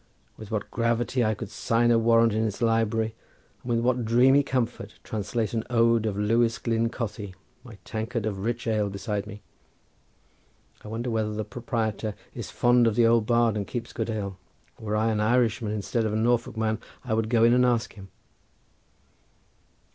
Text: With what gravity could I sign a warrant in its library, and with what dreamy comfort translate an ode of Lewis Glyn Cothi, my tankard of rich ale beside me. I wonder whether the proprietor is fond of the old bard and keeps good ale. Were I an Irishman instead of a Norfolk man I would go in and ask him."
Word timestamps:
With 0.35 0.49
what 0.49 0.71
gravity 0.71 1.21
could 1.35 1.47
I 1.47 1.51
sign 1.51 1.91
a 1.91 1.99
warrant 1.99 2.33
in 2.33 2.43
its 2.47 2.59
library, 2.59 3.13
and 3.61 3.69
with 3.69 3.81
what 3.81 4.03
dreamy 4.03 4.41
comfort 4.41 4.95
translate 5.03 5.53
an 5.53 5.63
ode 5.69 6.07
of 6.07 6.17
Lewis 6.17 6.57
Glyn 6.57 6.89
Cothi, 6.89 7.35
my 7.63 7.77
tankard 7.85 8.25
of 8.25 8.39
rich 8.39 8.65
ale 8.65 8.89
beside 8.89 9.27
me. 9.27 9.43
I 10.83 10.87
wonder 10.87 11.11
whether 11.11 11.33
the 11.35 11.45
proprietor 11.45 12.15
is 12.33 12.49
fond 12.49 12.87
of 12.87 12.95
the 12.95 13.05
old 13.05 13.27
bard 13.27 13.55
and 13.55 13.67
keeps 13.67 13.93
good 13.93 14.09
ale. 14.09 14.39
Were 14.79 14.95
I 14.95 15.11
an 15.11 15.19
Irishman 15.19 15.71
instead 15.71 16.03
of 16.07 16.13
a 16.13 16.15
Norfolk 16.15 16.57
man 16.57 16.79
I 17.05 17.13
would 17.13 17.29
go 17.29 17.43
in 17.43 17.53
and 17.53 17.63
ask 17.63 17.93
him." 17.93 18.07